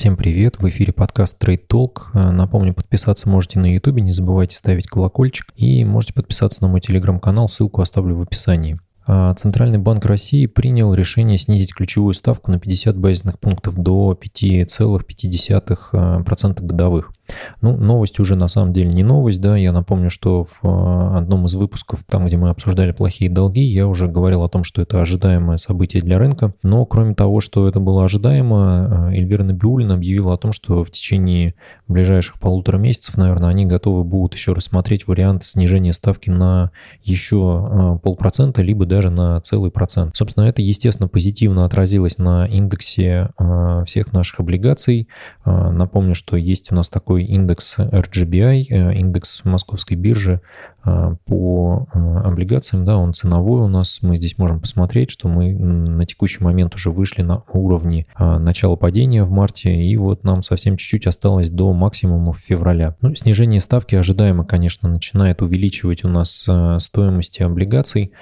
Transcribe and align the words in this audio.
Всем 0.00 0.16
привет, 0.16 0.56
в 0.58 0.66
эфире 0.66 0.94
подкаст 0.94 1.36
Trade 1.44 1.66
Talk. 1.68 2.04
Э, 2.14 2.30
напомню, 2.30 2.72
подписаться 2.72 3.28
можете 3.28 3.58
на 3.58 3.70
YouTube, 3.70 3.96
не 3.96 4.12
забывайте 4.12 4.56
ставить 4.56 4.86
колокольчик 4.86 5.48
и 5.56 5.84
можете 5.84 6.14
подписаться 6.14 6.62
на 6.62 6.68
мой 6.68 6.80
телеграм-канал, 6.80 7.48
ссылку 7.48 7.82
оставлю 7.82 8.14
в 8.14 8.22
описании. 8.22 8.80
А, 9.06 9.34
Центральный 9.34 9.76
банк 9.76 10.06
России 10.06 10.46
принял 10.46 10.94
решение 10.94 11.36
снизить 11.36 11.74
ключевую 11.74 12.14
ставку 12.14 12.50
на 12.50 12.58
50 12.58 12.96
базисных 12.96 13.38
пунктов 13.38 13.74
до 13.74 14.18
5,5% 14.18 16.64
годовых. 16.64 17.12
Ну, 17.60 17.76
новость 17.76 18.18
уже 18.20 18.36
на 18.36 18.48
самом 18.48 18.72
деле 18.72 18.88
не 18.88 19.02
новость, 19.02 19.40
да, 19.40 19.56
я 19.56 19.72
напомню, 19.72 20.10
что 20.10 20.44
в 20.44 20.60
а, 20.62 21.18
одном 21.18 21.46
из 21.46 21.54
выпусков, 21.54 22.04
там, 22.08 22.26
где 22.26 22.36
мы 22.36 22.50
обсуждали 22.50 22.92
плохие 22.92 23.30
долги, 23.30 23.60
я 23.60 23.86
уже 23.86 24.08
говорил 24.08 24.42
о 24.42 24.48
том, 24.48 24.64
что 24.64 24.82
это 24.82 25.00
ожидаемое 25.00 25.56
событие 25.56 26.02
для 26.02 26.18
рынка, 26.18 26.54
но 26.62 26.84
кроме 26.86 27.14
того, 27.14 27.40
что 27.40 27.68
это 27.68 27.80
было 27.80 28.04
ожидаемо, 28.04 28.56
а, 28.58 29.12
Эльвира 29.12 29.42
Набиулина 29.42 29.94
объявила 29.94 30.34
о 30.34 30.38
том, 30.38 30.52
что 30.52 30.84
в 30.84 30.90
течение 30.90 31.54
ближайших 31.88 32.38
полутора 32.40 32.78
месяцев, 32.78 33.16
наверное, 33.16 33.50
они 33.50 33.66
готовы 33.66 34.04
будут 34.04 34.34
еще 34.34 34.52
рассмотреть 34.52 35.06
вариант 35.06 35.44
снижения 35.44 35.92
ставки 35.92 36.30
на 36.30 36.70
еще 37.02 37.68
а, 37.70 37.98
полпроцента, 37.98 38.62
либо 38.62 38.86
даже 38.86 39.10
на 39.10 39.40
целый 39.40 39.70
процент. 39.70 40.16
Собственно, 40.16 40.44
это, 40.44 40.62
естественно, 40.62 41.08
позитивно 41.08 41.64
отразилось 41.64 42.18
на 42.18 42.46
индексе 42.46 43.30
всех 43.84 44.12
наших 44.12 44.40
облигаций. 44.40 45.08
Напомню, 45.44 46.14
что 46.14 46.36
есть 46.36 46.70
у 46.72 46.74
нас 46.74 46.88
такой 46.88 47.19
такой 47.20 47.24
индекс 47.24 47.76
RGBI, 47.78 48.66
э, 48.70 48.94
индекс 48.94 49.44
московской 49.44 49.96
биржи, 49.96 50.40
а, 50.82 51.16
по 51.26 51.88
а, 51.92 52.20
облигациям, 52.20 52.84
да, 52.84 52.96
он 52.96 53.12
ценовой 53.12 53.60
у 53.60 53.68
нас. 53.68 53.98
Мы 54.00 54.16
здесь 54.16 54.38
можем 54.38 54.60
посмотреть, 54.60 55.10
что 55.10 55.28
мы 55.28 55.52
на 55.52 56.06
текущий 56.06 56.42
момент 56.42 56.74
уже 56.74 56.90
вышли 56.90 57.20
на 57.20 57.42
уровни 57.52 58.06
а, 58.14 58.38
начала 58.38 58.76
падения 58.76 59.24
в 59.24 59.30
марте, 59.30 59.74
и 59.74 59.96
вот 59.96 60.24
нам 60.24 60.40
совсем 60.40 60.78
чуть-чуть 60.78 61.06
осталось 61.06 61.50
до 61.50 61.72
максимума 61.74 62.32
февраля. 62.32 62.96
Ну, 63.02 63.14
снижение 63.14 63.60
ставки 63.60 63.94
ожидаемо, 63.94 64.44
конечно, 64.44 64.88
начинает 64.88 65.42
увеличивать 65.42 66.04
у 66.04 66.08
нас 66.08 66.46
стоимости 66.78 67.42
облигаций, 67.42 68.12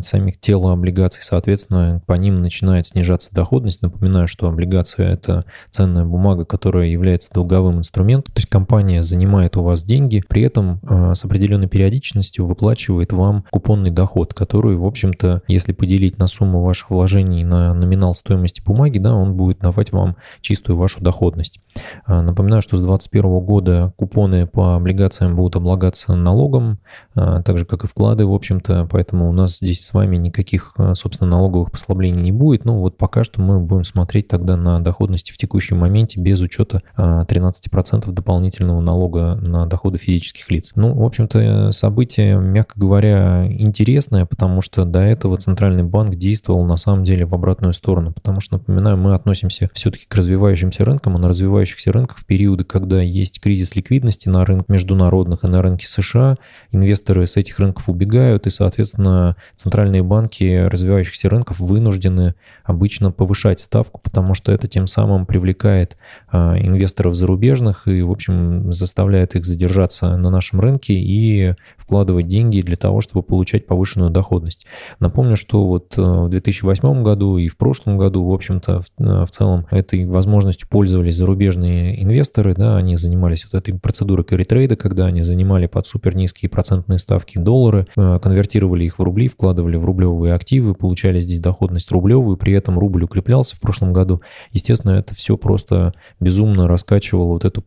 самих 0.00 0.40
тела 0.40 0.72
облигаций, 0.72 1.22
соответственно, 1.22 2.02
по 2.06 2.14
ним 2.14 2.40
начинает 2.40 2.86
снижаться 2.86 3.28
доходность. 3.32 3.82
Напоминаю, 3.82 4.26
что 4.26 4.48
облигация– 4.48 5.08
это 5.12 5.44
ценная 5.70 6.04
бумага, 6.04 6.44
которая 6.44 6.86
является 6.86 7.30
долговым 7.32 7.78
инструментом, 7.78 8.29
то 8.32 8.38
есть 8.38 8.48
компания 8.48 9.02
занимает 9.02 9.56
у 9.56 9.62
вас 9.62 9.84
деньги, 9.84 10.22
при 10.28 10.42
этом 10.42 10.80
с 10.82 11.24
определенной 11.24 11.68
периодичностью 11.68 12.46
выплачивает 12.46 13.12
вам 13.12 13.44
купонный 13.50 13.90
доход, 13.90 14.34
который, 14.34 14.76
в 14.76 14.84
общем-то, 14.84 15.42
если 15.48 15.72
поделить 15.72 16.18
на 16.18 16.26
сумму 16.26 16.62
ваших 16.62 16.90
вложений 16.90 17.44
на 17.44 17.74
номинал 17.74 18.14
стоимости 18.14 18.62
бумаги, 18.62 18.98
да, 18.98 19.14
он 19.14 19.34
будет 19.34 19.60
давать 19.60 19.92
вам 19.92 20.16
чистую 20.40 20.76
вашу 20.76 21.00
доходность. 21.00 21.60
А, 22.06 22.22
напоминаю, 22.22 22.62
что 22.62 22.76
с 22.76 22.80
2021 22.80 23.40
года 23.40 23.92
купоны 23.96 24.46
по 24.46 24.76
облигациям 24.76 25.36
будут 25.36 25.56
облагаться 25.56 26.14
налогом, 26.14 26.78
а, 27.14 27.42
так 27.42 27.58
же, 27.58 27.64
как 27.64 27.84
и 27.84 27.86
вклады, 27.86 28.26
в 28.26 28.32
общем-то, 28.32 28.88
поэтому 28.90 29.28
у 29.28 29.32
нас 29.32 29.58
здесь 29.58 29.84
с 29.84 29.92
вами 29.92 30.16
никаких, 30.16 30.72
а, 30.76 30.94
собственно, 30.94 31.30
налоговых 31.30 31.70
послаблений 31.70 32.22
не 32.22 32.32
будет. 32.32 32.64
Ну, 32.64 32.78
вот 32.78 32.96
пока 32.96 33.24
что 33.24 33.40
мы 33.40 33.60
будем 33.60 33.84
смотреть 33.84 34.28
тогда 34.28 34.56
на 34.56 34.80
доходности 34.80 35.32
в 35.32 35.36
текущем 35.36 35.78
моменте 35.78 36.20
без 36.20 36.40
учета 36.40 36.82
13% 36.96 38.10
дополнительного 38.20 38.80
налога 38.80 39.34
на 39.36 39.66
доходы 39.66 39.98
физических 39.98 40.50
лиц. 40.50 40.72
Ну, 40.76 40.92
в 40.94 41.02
общем-то, 41.02 41.70
событие, 41.72 42.38
мягко 42.38 42.78
говоря, 42.78 43.46
интересное, 43.50 44.26
потому 44.26 44.60
что 44.60 44.84
до 44.84 45.00
этого 45.00 45.38
Центральный 45.38 45.82
банк 45.82 46.16
действовал 46.16 46.64
на 46.64 46.76
самом 46.76 47.02
деле 47.02 47.24
в 47.24 47.34
обратную 47.34 47.72
сторону, 47.72 48.12
потому 48.12 48.40
что, 48.40 48.58
напоминаю, 48.58 48.98
мы 48.98 49.14
относимся 49.14 49.70
все-таки 49.72 50.04
к 50.06 50.14
развивающимся 50.14 50.84
рынкам, 50.84 51.16
а 51.16 51.18
на 51.18 51.28
развивающихся 51.28 51.92
рынках 51.92 52.18
в 52.18 52.26
периоды, 52.26 52.64
когда 52.64 53.00
есть 53.00 53.40
кризис 53.40 53.74
ликвидности 53.74 54.28
на 54.28 54.44
рынке 54.44 54.66
международных 54.68 55.44
и 55.44 55.48
на 55.48 55.62
рынке 55.62 55.86
США, 55.86 56.36
инвесторы 56.72 57.26
с 57.26 57.36
этих 57.36 57.58
рынков 57.58 57.88
убегают, 57.88 58.46
и, 58.46 58.50
соответственно, 58.50 59.36
центральные 59.56 60.02
банки 60.02 60.66
развивающихся 60.66 61.30
рынков 61.30 61.58
вынуждены 61.58 62.34
обычно 62.64 63.10
повышать 63.10 63.60
ставку, 63.60 64.00
потому 64.02 64.34
что 64.34 64.52
это 64.52 64.68
тем 64.68 64.86
самым 64.86 65.24
привлекает 65.24 65.96
а, 66.28 66.56
инвесторов 66.58 67.14
зарубежных 67.14 67.88
и, 67.88 67.99
в 68.02 68.10
общем, 68.10 68.72
заставляет 68.72 69.34
их 69.34 69.44
задержаться 69.44 70.16
на 70.16 70.30
нашем 70.30 70.60
рынке 70.60 70.94
и 70.94 71.54
вкладывать 71.76 72.26
деньги 72.26 72.60
для 72.60 72.76
того, 72.76 73.00
чтобы 73.00 73.22
получать 73.22 73.66
повышенную 73.66 74.10
доходность. 74.10 74.66
Напомню, 75.00 75.36
что 75.36 75.66
вот 75.66 75.98
э, 75.98 76.02
в 76.02 76.28
2008 76.28 77.02
году 77.02 77.36
и 77.36 77.48
в 77.48 77.56
прошлом 77.56 77.98
году, 77.98 78.24
в 78.24 78.32
общем-то, 78.32 78.82
в, 78.82 78.86
э, 78.98 79.24
в 79.24 79.30
целом 79.30 79.66
этой 79.70 80.06
возможностью 80.06 80.68
пользовались 80.68 81.16
зарубежные 81.16 82.02
инвесторы, 82.02 82.54
да, 82.54 82.76
они 82.76 82.96
занимались 82.96 83.44
вот 83.44 83.58
этой 83.58 83.78
процедурой 83.78 84.24
carry 84.24 84.76
когда 84.76 85.06
они 85.06 85.22
занимали 85.22 85.66
под 85.66 85.86
супер 85.86 86.14
низкие 86.14 86.48
процентные 86.48 86.98
ставки 86.98 87.38
доллары, 87.38 87.86
э, 87.96 88.18
конвертировали 88.22 88.84
их 88.84 88.98
в 88.98 89.02
рубли, 89.02 89.28
вкладывали 89.28 89.76
в 89.76 89.84
рублевые 89.84 90.34
активы, 90.34 90.74
получали 90.74 91.18
здесь 91.18 91.40
доходность 91.40 91.90
рублевую, 91.90 92.36
при 92.36 92.52
этом 92.52 92.78
рубль 92.78 93.04
укреплялся 93.04 93.56
в 93.56 93.60
прошлом 93.60 93.92
году. 93.92 94.22
Естественно, 94.52 94.92
это 94.92 95.14
все 95.14 95.36
просто 95.36 95.92
безумно 96.20 96.68
раскачивало 96.68 97.28
вот 97.28 97.44
эту 97.44 97.62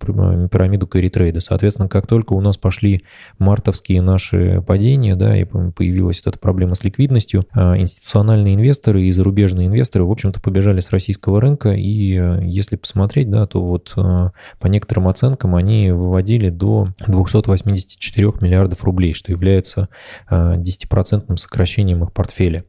пирамиду 0.52 0.86
carry 0.86 1.40
Соответственно, 1.40 1.90
как 1.90 2.08
только 2.08 2.34
у 2.34 2.42
нас 2.42 2.58
пошли 2.58 3.04
мартовские 3.40 4.02
наши 4.02 4.64
падения, 4.66 5.16
да, 5.16 5.38
и 5.38 5.46
появилась 5.46 6.22
вот 6.24 6.34
эта 6.34 6.40
проблема 6.40 6.76
с 6.76 6.84
ликвидностью, 6.84 7.46
а 7.52 7.78
институциональные 7.78 8.56
инвесторы 8.56 9.04
и 9.04 9.12
зарубежные 9.12 9.68
инвесторы, 9.68 10.06
в 10.06 10.12
общем-то, 10.12 10.40
побежали 10.42 10.80
с 10.80 10.92
российского 10.92 11.42
рынка, 11.42 11.74
и 11.74 12.18
э, 12.18 12.40
если 12.44 12.76
посмотреть, 12.76 13.30
да, 13.30 13.46
то 13.48 13.64
вот 13.64 13.94
э, 13.98 14.30
по 14.60 14.68
некоторым 14.68 15.08
оценкам 15.08 15.56
они 15.56 15.92
выводили 15.92 16.50
до 16.50 16.90
284 17.08 18.34
миллиардов 18.42 18.84
рублей, 18.84 19.14
что 19.14 19.32
является 19.32 19.90
10% 20.30 21.24
э, 21.28 21.38
сокращением 21.38 22.04
их 22.04 22.14
портфеля. 22.14 22.66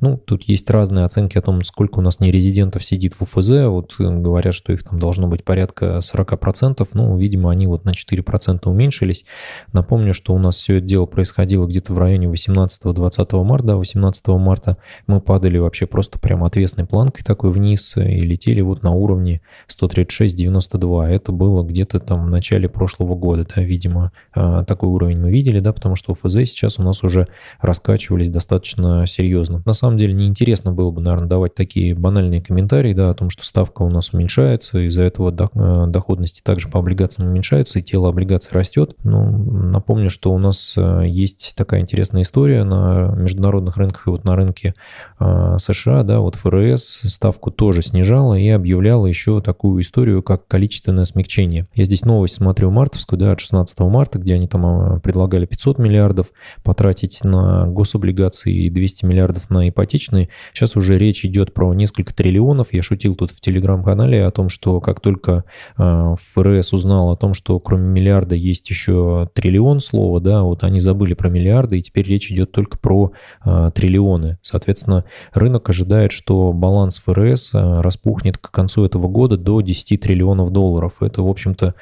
Ну, 0.00 0.16
тут 0.16 0.44
есть 0.44 0.68
разные 0.70 1.04
оценки 1.04 1.38
о 1.38 1.42
том, 1.42 1.62
сколько 1.64 1.98
у 1.98 2.02
нас 2.02 2.20
нерезидентов 2.20 2.84
сидит 2.84 3.14
в 3.14 3.22
УФЗ. 3.22 3.66
Вот 3.66 3.94
э, 3.98 4.08
говорят, 4.08 4.54
что 4.54 4.72
их 4.72 4.82
там 4.82 4.98
должно 4.98 5.28
быть 5.28 5.44
порядка 5.44 5.98
40%. 5.98 6.86
Ну, 6.94 7.16
видимо, 7.16 7.50
они 7.50 7.66
вот 7.66 7.84
на 7.84 7.90
4% 7.90 8.68
уменьшились. 8.68 9.24
Напомню, 9.72 10.14
что 10.14 10.34
у 10.34 10.38
нас 10.38 10.56
все 10.56 10.78
это 10.78 10.86
дело 10.86 11.06
происходило 11.06 11.66
где-то 11.66 11.92
в 11.94 11.98
районе 11.98 12.26
18-20 12.26 13.44
марта. 13.44 13.76
18 13.76 14.26
марта 14.28 14.76
мы 15.06 15.20
падали 15.20 15.58
вообще 15.58 15.86
просто 15.86 16.18
прямо 16.18 16.46
отвесной 16.46 16.86
планкой 16.86 17.24
такой 17.24 17.50
вниз 17.50 17.96
и 17.96 18.20
летели 18.20 18.60
вот 18.60 18.82
на 18.82 18.90
уровне 18.90 19.40
136-92. 19.68 21.06
Это 21.06 21.32
было 21.32 21.62
где-то 21.62 22.00
там 22.00 22.26
в 22.26 22.28
начале 22.28 22.68
прошлого 22.68 23.14
года, 23.14 23.46
да, 23.54 23.62
видимо, 23.62 24.12
а, 24.34 24.64
такой 24.64 24.88
уровень 24.88 25.18
мы 25.18 25.30
видели, 25.30 25.60
да, 25.60 25.72
потому 25.72 25.96
что 25.96 26.12
УФЗ 26.12 26.34
сейчас 26.46 26.78
у 26.78 26.82
нас 26.82 27.02
уже 27.02 27.28
раскачивались 27.60 28.30
достаточно 28.30 29.06
серьезно. 29.06 29.57
На 29.64 29.72
самом 29.72 29.96
деле 29.96 30.12
неинтересно 30.12 30.72
было 30.72 30.90
бы, 30.90 31.00
наверное, 31.00 31.28
давать 31.28 31.54
такие 31.54 31.94
банальные 31.94 32.42
комментарии, 32.42 32.92
да, 32.92 33.10
о 33.10 33.14
том, 33.14 33.30
что 33.30 33.44
ставка 33.44 33.82
у 33.82 33.90
нас 33.90 34.12
уменьшается, 34.12 34.78
из-за 34.86 35.02
этого 35.02 35.30
э, 35.30 35.86
доходности 35.88 36.40
также 36.42 36.68
по 36.68 36.80
облигациям 36.80 37.28
уменьшаются, 37.28 37.78
и 37.78 37.82
тело 37.82 38.08
облигаций 38.08 38.50
растет. 38.52 38.96
Ну, 39.04 39.26
напомню, 39.30 40.10
что 40.10 40.32
у 40.32 40.38
нас 40.38 40.74
э, 40.76 41.02
есть 41.06 41.54
такая 41.56 41.80
интересная 41.80 42.22
история 42.22 42.64
на 42.64 43.14
международных 43.16 43.76
рынках 43.76 44.06
и 44.06 44.10
вот 44.10 44.24
на 44.24 44.36
рынке 44.36 44.74
э, 45.20 45.56
США, 45.58 46.02
да, 46.02 46.20
вот 46.20 46.36
ФРС 46.36 47.00
ставку 47.04 47.50
тоже 47.50 47.82
снижала 47.82 48.34
и 48.34 48.48
объявляла 48.48 49.06
еще 49.06 49.40
такую 49.40 49.82
историю, 49.82 50.22
как 50.22 50.46
количественное 50.46 51.04
смягчение. 51.04 51.66
Я 51.74 51.84
здесь 51.84 52.04
новость 52.04 52.34
смотрю 52.34 52.70
мартовскую, 52.70 53.18
да, 53.18 53.32
от 53.32 53.40
16 53.40 53.78
марта, 53.80 54.18
где 54.18 54.34
они 54.34 54.48
там 54.48 55.00
предлагали 55.00 55.46
500 55.46 55.78
миллиардов 55.78 56.28
потратить 56.62 57.24
на 57.24 57.66
гособлигации 57.66 58.54
и 58.54 58.70
200 58.70 59.04
миллиардов 59.04 59.47
на 59.50 59.68
ипотечные. 59.68 60.28
Сейчас 60.52 60.76
уже 60.76 60.98
речь 60.98 61.24
идет 61.24 61.54
про 61.54 61.72
несколько 61.74 62.14
триллионов. 62.14 62.72
Я 62.72 62.82
шутил 62.82 63.14
тут 63.14 63.32
в 63.32 63.40
телеграм-канале 63.40 64.24
о 64.24 64.30
том, 64.30 64.48
что 64.48 64.80
как 64.80 65.00
только 65.00 65.44
э, 65.76 66.14
ФРС 66.34 66.72
узнал 66.72 67.10
о 67.10 67.16
том, 67.16 67.34
что 67.34 67.58
кроме 67.58 67.88
миллиарда 67.88 68.34
есть 68.34 68.68
еще 68.70 69.28
триллион 69.34 69.80
слова, 69.80 70.20
да, 70.20 70.42
вот 70.42 70.64
они 70.64 70.80
забыли 70.80 71.14
про 71.14 71.28
миллиарды, 71.28 71.78
и 71.78 71.82
теперь 71.82 72.06
речь 72.06 72.30
идет 72.30 72.52
только 72.52 72.78
про 72.78 73.12
э, 73.44 73.70
триллионы. 73.74 74.38
Соответственно, 74.42 75.04
рынок 75.32 75.68
ожидает, 75.68 76.12
что 76.12 76.52
баланс 76.52 77.02
ФРС 77.04 77.50
э, 77.54 77.80
распухнет 77.80 78.38
к 78.38 78.50
концу 78.50 78.84
этого 78.84 79.08
года 79.08 79.36
до 79.36 79.60
10 79.60 80.00
триллионов 80.00 80.52
долларов. 80.52 80.96
Это, 81.00 81.22
в 81.22 81.28
общем-то, 81.28 81.74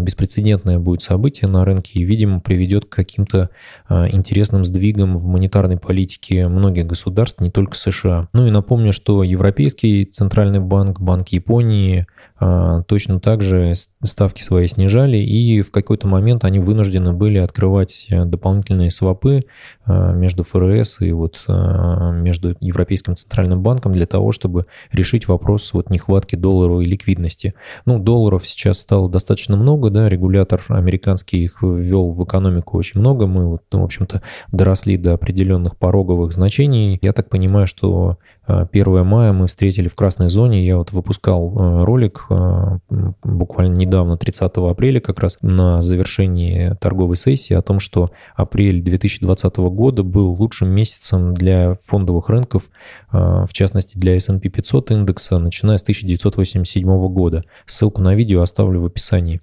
беспрецедентное 0.00 0.78
будет 0.78 1.02
событие 1.02 1.48
на 1.48 1.64
рынке 1.64 2.00
и, 2.00 2.04
видимо, 2.04 2.40
приведет 2.40 2.86
к 2.86 2.88
каким-то 2.88 3.50
интересным 3.88 4.64
сдвигам 4.64 5.16
в 5.16 5.26
монетарной 5.26 5.78
политике 5.78 6.48
многих 6.48 6.86
государств 6.86 7.05
государств, 7.06 7.40
не 7.40 7.50
только 7.50 7.76
США. 7.76 8.28
Ну 8.32 8.46
и 8.46 8.50
напомню, 8.50 8.92
что 8.92 9.22
Европейский 9.22 10.04
центральный 10.04 10.58
банк, 10.58 11.00
Банк 11.00 11.28
Японии 11.28 12.06
а, 12.38 12.82
точно 12.82 13.20
так 13.20 13.42
же 13.42 13.74
ставки 14.02 14.42
свои 14.42 14.66
снижали, 14.66 15.16
и 15.16 15.62
в 15.62 15.70
какой-то 15.70 16.08
момент 16.08 16.44
они 16.44 16.58
вынуждены 16.58 17.12
были 17.12 17.38
открывать 17.38 18.06
э, 18.10 18.24
дополнительные 18.24 18.90
свопы 18.90 19.44
а, 19.84 20.12
между 20.12 20.42
ФРС 20.42 21.00
и 21.00 21.12
вот 21.12 21.44
между 21.46 22.56
Европейским 22.60 23.14
центральным 23.14 23.62
банком 23.62 23.92
для 23.92 24.06
того, 24.06 24.32
чтобы 24.32 24.66
решить 24.90 25.28
вопрос 25.28 25.72
вот 25.72 25.90
нехватки 25.90 26.34
долларовой 26.34 26.84
ликвидности. 26.84 27.54
Ну, 27.84 27.98
долларов 27.98 28.46
сейчас 28.46 28.78
стало 28.78 29.08
достаточно 29.08 29.56
много, 29.56 29.90
да, 29.90 30.08
регулятор 30.08 30.62
американский 30.68 31.44
их 31.44 31.62
ввел 31.62 32.10
в 32.10 32.24
экономику 32.24 32.78
очень 32.78 33.00
много, 33.00 33.26
мы 33.26 33.46
вот, 33.46 33.62
ну, 33.72 33.80
в 33.80 33.84
общем-то, 33.84 34.22
доросли 34.50 34.96
до 34.96 35.14
определенных 35.14 35.76
пороговых 35.76 36.32
значений. 36.32 36.85
Я 37.02 37.12
так 37.12 37.28
понимаю, 37.28 37.66
что 37.66 38.18
1 38.46 39.04
мая 39.04 39.32
мы 39.32 39.46
встретили 39.48 39.88
в 39.88 39.94
красной 39.94 40.30
зоне. 40.30 40.64
Я 40.64 40.78
вот 40.78 40.92
выпускал 40.92 41.52
э, 41.56 41.84
ролик 41.84 42.26
э, 42.30 42.78
буквально 43.24 43.74
недавно, 43.74 44.16
30 44.16 44.52
апреля, 44.56 45.00
как 45.00 45.20
раз 45.20 45.38
на 45.42 45.82
завершении 45.82 46.74
торговой 46.80 47.16
сессии 47.16 47.54
о 47.54 47.62
том, 47.62 47.80
что 47.80 48.10
апрель 48.36 48.82
2020 48.82 49.56
года 49.56 50.02
был 50.02 50.32
лучшим 50.32 50.68
месяцем 50.68 51.34
для 51.34 51.74
фондовых 51.86 52.28
рынков, 52.28 52.64
э, 53.12 53.44
в 53.48 53.52
частности 53.52 53.98
для 53.98 54.16
S&P 54.16 54.48
500 54.48 54.92
индекса, 54.92 55.38
начиная 55.38 55.78
с 55.78 55.82
1987 55.82 57.08
года. 57.08 57.44
Ссылку 57.66 58.00
на 58.00 58.14
видео 58.14 58.42
оставлю 58.42 58.80
в 58.80 58.86
описании. 58.86 59.40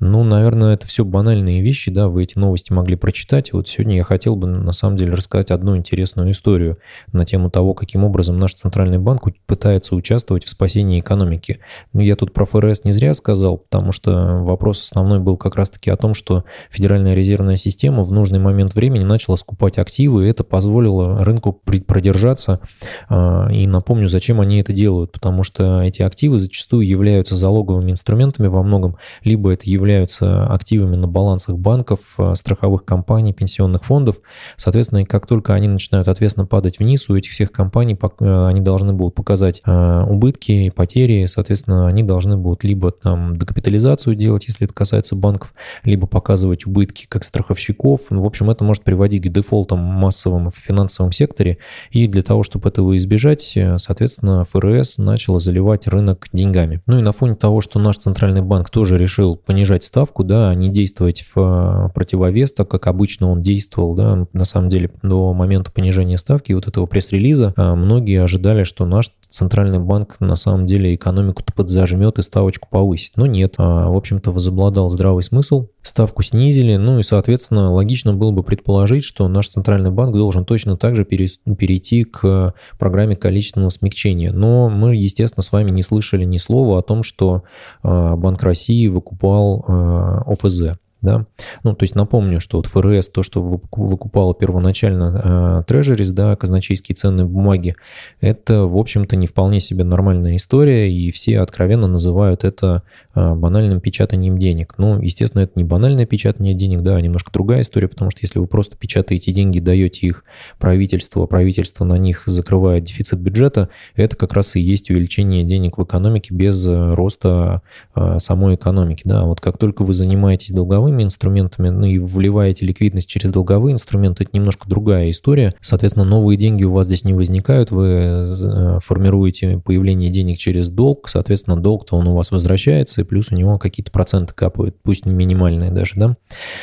Ну, 0.00 0.24
наверное, 0.24 0.74
это 0.74 0.86
все 0.86 1.04
банальные 1.04 1.60
вещи, 1.60 1.90
да, 1.90 2.08
вы 2.08 2.22
эти 2.22 2.38
новости 2.38 2.72
могли 2.72 2.96
прочитать. 2.96 3.52
Вот 3.52 3.68
сегодня 3.68 3.96
я 3.96 4.04
хотел 4.04 4.34
бы, 4.34 4.46
на 4.46 4.72
самом 4.72 4.96
деле, 4.96 5.12
рассказать 5.12 5.50
одну 5.50 5.76
интересную 5.76 6.30
историю 6.30 6.78
на 7.12 7.26
тему 7.26 7.50
того, 7.50 7.74
каким 7.74 8.04
образом 8.04 8.36
наш 8.40 8.54
центральный 8.54 8.98
банк 8.98 9.22
пытается 9.46 9.94
участвовать 9.94 10.44
в 10.44 10.48
спасении 10.48 11.00
экономики. 11.00 11.60
Ну, 11.92 12.00
я 12.00 12.16
тут 12.16 12.32
про 12.32 12.46
ФРС 12.46 12.84
не 12.84 12.92
зря 12.92 13.14
сказал, 13.14 13.58
потому 13.58 13.92
что 13.92 14.40
вопрос 14.42 14.82
основной 14.82 15.20
был 15.20 15.36
как 15.36 15.56
раз-таки 15.56 15.90
о 15.90 15.96
том, 15.96 16.14
что 16.14 16.44
Федеральная 16.70 17.14
резервная 17.14 17.56
система 17.56 18.02
в 18.02 18.12
нужный 18.12 18.38
момент 18.38 18.74
времени 18.74 19.04
начала 19.04 19.36
скупать 19.36 19.78
активы, 19.78 20.26
и 20.26 20.30
это 20.30 20.42
позволило 20.42 21.24
рынку 21.24 21.52
продержаться. 21.52 22.60
А, 23.08 23.48
и 23.52 23.66
напомню, 23.66 24.08
зачем 24.08 24.40
они 24.40 24.60
это 24.60 24.72
делают, 24.72 25.12
потому 25.12 25.42
что 25.42 25.82
эти 25.82 26.02
активы 26.02 26.38
зачастую 26.38 26.86
являются 26.86 27.34
залоговыми 27.34 27.92
инструментами 27.92 28.48
во 28.48 28.62
многом, 28.62 28.96
либо 29.22 29.52
это 29.52 29.68
являются 29.68 30.46
активами 30.46 30.96
на 30.96 31.06
балансах 31.06 31.56
банков, 31.56 32.00
э, 32.18 32.34
страховых 32.34 32.84
компаний, 32.84 33.32
пенсионных 33.32 33.84
фондов. 33.84 34.16
Соответственно, 34.56 35.04
как 35.04 35.26
только 35.26 35.54
они 35.54 35.68
начинают 35.68 36.08
ответственно 36.08 36.46
падать 36.46 36.78
вниз, 36.78 37.08
у 37.08 37.16
этих 37.16 37.32
всех 37.32 37.52
компаний 37.52 37.94
они 38.30 38.60
должны 38.60 38.92
будут 38.92 39.14
показать 39.14 39.62
э, 39.66 40.04
убытки, 40.08 40.70
потери, 40.70 41.26
соответственно, 41.26 41.86
они 41.86 42.02
должны 42.02 42.36
будут 42.36 42.64
либо 42.64 42.90
там 42.90 43.36
декапитализацию 43.36 44.14
делать, 44.16 44.44
если 44.46 44.64
это 44.64 44.74
касается 44.74 45.16
банков, 45.16 45.54
либо 45.84 46.06
показывать 46.06 46.66
убытки 46.66 47.06
как 47.08 47.24
страховщиков. 47.24 48.02
В 48.10 48.24
общем, 48.24 48.50
это 48.50 48.64
может 48.64 48.82
приводить 48.82 49.22
к 49.22 49.28
дефолтам 49.28 49.78
массовым 49.78 50.50
в 50.50 50.56
финансовом 50.56 51.12
секторе. 51.12 51.58
И 51.90 52.06
для 52.06 52.22
того, 52.22 52.42
чтобы 52.42 52.68
этого 52.68 52.96
избежать, 52.96 53.56
соответственно, 53.78 54.44
ФРС 54.44 54.98
начала 54.98 55.40
заливать 55.40 55.86
рынок 55.86 56.28
деньгами. 56.32 56.80
Ну 56.86 56.98
и 56.98 57.02
на 57.02 57.12
фоне 57.12 57.34
того, 57.34 57.60
что 57.60 57.78
наш 57.78 57.98
центральный 57.98 58.42
банк 58.42 58.70
тоже 58.70 58.98
решил 58.98 59.36
понижать 59.36 59.84
ставку, 59.84 60.24
да, 60.24 60.50
а 60.50 60.54
не 60.54 60.68
действовать 60.68 61.24
в 61.34 61.92
противовес, 61.94 62.52
так 62.52 62.68
как 62.68 62.86
обычно 62.86 63.30
он 63.30 63.42
действовал, 63.42 63.94
да, 63.94 64.26
на 64.32 64.44
самом 64.44 64.68
деле 64.68 64.90
до 65.02 65.32
момента 65.32 65.70
понижения 65.70 66.18
ставки 66.18 66.52
вот 66.52 66.68
этого 66.68 66.86
пресс-релиза 66.86 67.54
многие 67.56 68.19
ожидали, 68.20 68.64
что 68.64 68.86
наш 68.86 69.10
центральный 69.28 69.78
банк 69.78 70.16
на 70.20 70.36
самом 70.36 70.66
деле 70.66 70.94
экономику-то 70.94 71.52
подзажмет 71.52 72.18
и 72.18 72.22
ставочку 72.22 72.68
повысит. 72.70 73.16
Но 73.16 73.26
нет, 73.26 73.54
а, 73.58 73.88
в 73.88 73.96
общем-то 73.96 74.32
возобладал 74.32 74.88
здравый 74.90 75.22
смысл, 75.22 75.68
ставку 75.82 76.22
снизили, 76.22 76.76
ну 76.76 76.98
и, 76.98 77.02
соответственно, 77.02 77.72
логично 77.72 78.14
было 78.14 78.30
бы 78.30 78.42
предположить, 78.42 79.04
что 79.04 79.28
наш 79.28 79.48
центральный 79.48 79.90
банк 79.90 80.14
должен 80.14 80.44
точно 80.44 80.76
так 80.76 80.96
же 80.96 81.04
перейти 81.04 82.04
к 82.04 82.54
программе 82.78 83.16
количественного 83.16 83.70
смягчения. 83.70 84.32
Но 84.32 84.68
мы, 84.68 84.96
естественно, 84.96 85.42
с 85.42 85.52
вами 85.52 85.70
не 85.70 85.82
слышали 85.82 86.24
ни 86.24 86.36
слова 86.36 86.78
о 86.78 86.82
том, 86.82 87.02
что 87.02 87.42
Банк 87.82 88.42
России 88.42 88.88
выкупал 88.88 89.64
э, 89.66 90.22
ОФЗ. 90.26 90.78
Да? 91.02 91.26
Ну, 91.62 91.74
то 91.74 91.84
есть 91.84 91.94
напомню, 91.94 92.40
что 92.40 92.58
вот 92.58 92.66
ФРС, 92.66 93.08
то, 93.08 93.22
что 93.22 93.42
выкупало 93.42 94.34
первоначально 94.34 95.64
э, 95.66 95.72
Treasuries, 95.72 96.12
да, 96.12 96.36
казначейские 96.36 96.94
ценные 96.94 97.26
бумаги, 97.26 97.74
это, 98.20 98.66
в 98.66 98.76
общем-то, 98.76 99.16
не 99.16 99.26
вполне 99.26 99.60
себе 99.60 99.84
нормальная 99.84 100.36
история, 100.36 100.92
и 100.92 101.10
все 101.10 101.40
откровенно 101.40 101.86
называют 101.86 102.44
это 102.44 102.82
э, 103.14 103.34
банальным 103.34 103.80
печатанием 103.80 104.36
денег. 104.36 104.74
Ну, 104.76 105.00
естественно, 105.00 105.42
это 105.42 105.52
не 105.54 105.64
банальное 105.64 106.04
печатание 106.04 106.52
денег, 106.52 106.82
да, 106.82 106.96
а 106.96 107.00
немножко 107.00 107.32
другая 107.32 107.62
история, 107.62 107.88
потому 107.88 108.10
что 108.10 108.20
если 108.22 108.38
вы 108.38 108.46
просто 108.46 108.76
печатаете 108.76 109.32
деньги, 109.32 109.58
даете 109.58 110.06
их 110.06 110.24
правительству, 110.58 111.22
а 111.22 111.26
правительство 111.26 111.84
на 111.84 111.96
них 111.96 112.24
закрывает 112.26 112.84
дефицит 112.84 113.20
бюджета, 113.20 113.70
это 113.94 114.16
как 114.16 114.34
раз 114.34 114.54
и 114.56 114.60
есть 114.60 114.90
увеличение 114.90 115.44
денег 115.44 115.78
в 115.78 115.84
экономике 115.84 116.34
без 116.34 116.66
э, 116.66 116.92
роста 116.92 117.62
э, 117.94 118.18
самой 118.18 118.56
экономики, 118.56 119.02
да. 119.06 119.24
Вот 119.24 119.40
как 119.40 119.56
только 119.56 119.82
вы 119.82 119.94
занимаетесь 119.94 120.50
долговым 120.50 120.89
долговыми 120.90 121.02
инструментами, 121.02 121.68
ну 121.68 121.86
и 121.86 121.98
вливаете 121.98 122.66
ликвидность 122.66 123.08
через 123.08 123.30
долговые 123.30 123.74
инструменты, 123.74 124.24
это 124.24 124.30
немножко 124.32 124.68
другая 124.68 125.10
история. 125.10 125.54
Соответственно, 125.60 126.04
новые 126.04 126.36
деньги 126.36 126.64
у 126.64 126.72
вас 126.72 126.86
здесь 126.86 127.04
не 127.04 127.14
возникают, 127.14 127.70
вы 127.70 127.86
э, 127.86 128.78
формируете 128.82 129.58
появление 129.64 130.10
денег 130.10 130.38
через 130.38 130.68
долг, 130.68 131.08
соответственно, 131.08 131.56
долг-то 131.56 131.96
он 131.96 132.08
у 132.08 132.14
вас 132.14 132.30
возвращается, 132.30 133.00
и 133.00 133.04
плюс 133.04 133.30
у 133.30 133.34
него 133.34 133.58
какие-то 133.58 133.90
проценты 133.90 134.34
капают, 134.34 134.76
пусть 134.82 135.06
не 135.06 135.12
минимальные 135.12 135.70
даже, 135.70 135.94
да. 135.96 136.16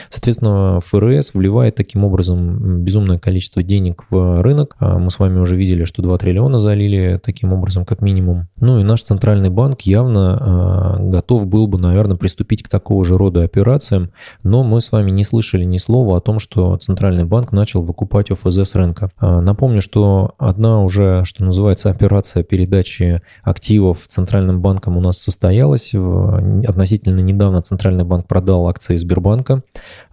Соответственно, 0.09 0.79
ФРС 0.85 1.31
вливает 1.33 1.75
таким 1.75 2.03
образом 2.03 2.83
безумное 2.83 3.19
количество 3.19 3.63
денег 3.63 4.05
в 4.09 4.41
рынок. 4.41 4.75
А 4.79 4.97
мы 4.97 5.09
с 5.09 5.19
вами 5.19 5.39
уже 5.39 5.55
видели, 5.55 5.85
что 5.85 6.01
2 6.01 6.17
триллиона 6.17 6.59
залили 6.59 7.19
таким 7.23 7.53
образом, 7.53 7.85
как 7.85 8.01
минимум. 8.01 8.47
Ну 8.59 8.79
и 8.79 8.83
наш 8.83 9.03
центральный 9.03 9.49
банк 9.49 9.81
явно 9.81 10.37
а, 10.39 10.97
готов 10.99 11.47
был 11.47 11.67
бы, 11.67 11.77
наверное, 11.77 12.17
приступить 12.17 12.63
к 12.63 12.69
такого 12.69 13.05
же 13.05 13.17
рода 13.17 13.43
операциям, 13.43 14.11
но 14.43 14.63
мы 14.63 14.81
с 14.81 14.91
вами 14.91 15.11
не 15.11 15.23
слышали 15.23 15.63
ни 15.63 15.77
слова 15.77 16.17
о 16.17 16.21
том, 16.21 16.39
что 16.39 16.75
Центральный 16.77 17.25
банк 17.25 17.51
начал 17.51 17.81
выкупать 17.81 18.31
ОФЗ 18.31 18.57
с 18.59 18.75
рынка. 18.75 19.11
А, 19.17 19.41
напомню, 19.41 19.81
что 19.81 20.35
одна 20.37 20.81
уже, 20.81 21.23
что 21.25 21.43
называется, 21.43 21.89
операция 21.89 22.43
передачи 22.43 23.21
активов 23.43 24.07
Центральным 24.07 24.61
банком 24.61 24.97
у 24.97 25.01
нас 25.01 25.17
состоялась. 25.17 25.93
Относительно 25.93 27.19
недавно 27.19 27.61
Центральный 27.61 28.03
банк 28.05 28.27
продал 28.27 28.67
акции 28.67 28.95
Сбербанка. 28.95 29.61